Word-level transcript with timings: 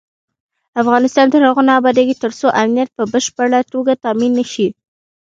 افغانستان 0.81 1.27
تر 1.33 1.41
هغو 1.47 1.61
نه 1.67 1.73
ابادیږي، 1.79 2.15
ترڅو 2.23 2.47
امنیت 2.61 2.89
په 2.97 3.03
بشپړه 3.13 3.59
توګه 3.73 3.93
تامین 4.03 4.31
نشي. 4.39 4.67